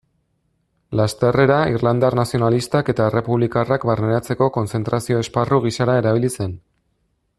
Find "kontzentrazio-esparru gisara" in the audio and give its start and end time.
4.57-5.99